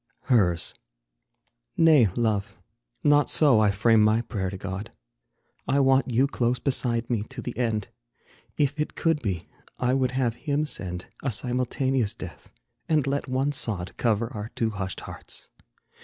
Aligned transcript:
HERS. 0.23 0.73
Nay, 1.77 2.07
Love, 2.15 2.57
not 3.03 3.29
so 3.29 3.59
I 3.59 3.69
frame 3.69 4.01
my 4.01 4.21
prayer 4.21 4.49
to 4.49 4.57
God; 4.57 4.91
I 5.67 5.79
want 5.79 6.09
you 6.11 6.25
close 6.25 6.57
beside 6.57 7.07
me 7.07 7.21
to 7.29 7.39
the 7.39 7.55
end; 7.55 7.89
If 8.57 8.79
it 8.79 8.95
could 8.95 9.21
be, 9.21 9.47
I 9.77 9.93
would 9.93 10.13
have 10.13 10.37
Him 10.47 10.65
send 10.65 11.05
A 11.21 11.29
simultaneous 11.29 12.15
death, 12.15 12.49
and 12.89 13.05
let 13.05 13.29
one 13.29 13.51
sod 13.51 13.93
Cover 13.97 14.33
our 14.33 14.49
two 14.55 14.71
hushed 14.71 15.01
hearts. 15.01 15.49